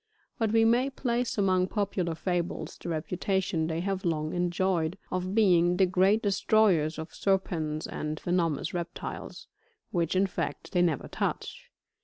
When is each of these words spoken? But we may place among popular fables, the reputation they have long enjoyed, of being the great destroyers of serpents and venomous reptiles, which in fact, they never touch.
But 0.39 0.51
we 0.51 0.65
may 0.65 0.89
place 0.89 1.37
among 1.37 1.67
popular 1.67 2.15
fables, 2.15 2.75
the 2.75 2.89
reputation 2.89 3.67
they 3.67 3.81
have 3.81 4.03
long 4.03 4.33
enjoyed, 4.33 4.97
of 5.11 5.35
being 5.35 5.77
the 5.77 5.85
great 5.85 6.23
destroyers 6.23 6.97
of 6.97 7.13
serpents 7.13 7.85
and 7.85 8.19
venomous 8.19 8.73
reptiles, 8.73 9.45
which 9.91 10.15
in 10.15 10.25
fact, 10.25 10.71
they 10.71 10.81
never 10.81 11.07
touch. 11.07 11.69